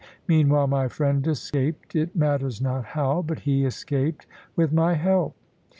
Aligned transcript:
Meanwhile, 0.27 0.65
my 0.65 0.87
friend 0.87 1.27
escaped 1.27 1.95
it 1.95 2.15
matters 2.15 2.59
not 2.59 2.83
how 2.83 3.21
but 3.21 3.41
he 3.41 3.65
escaped, 3.65 4.25
with 4.55 4.73
my 4.73 4.95
help. 4.95 5.35